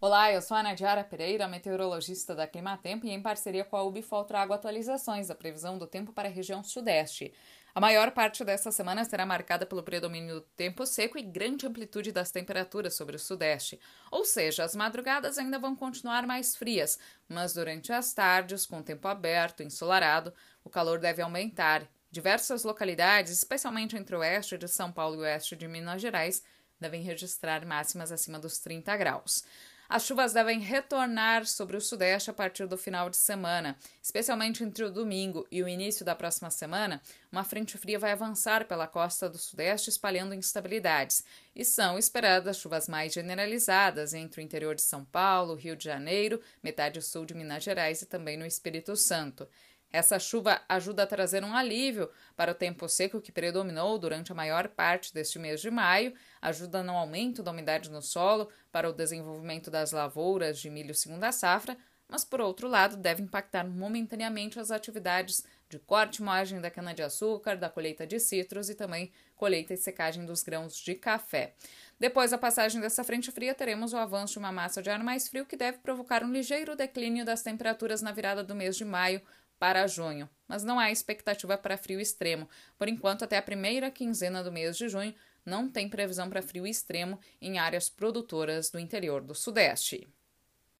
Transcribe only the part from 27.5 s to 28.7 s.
máximas acima dos